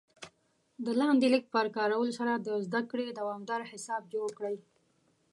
د 0.85 0.87
لاندې 0.99 1.27
لینک 1.33 1.45
په 1.53 1.59
کارولو 1.77 2.13
سره 2.19 2.33
د 2.35 2.49
زده 2.65 2.81
کړې 2.91 3.05
دوامدار 3.19 3.61
حساب 3.71 4.01
جوړ 4.13 4.27
کړئ 4.37 4.55